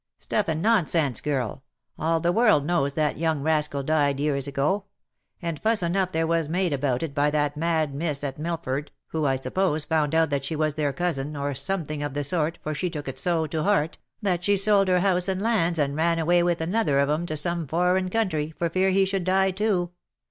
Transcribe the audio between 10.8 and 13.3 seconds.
cousin, or something of the sort, for she took it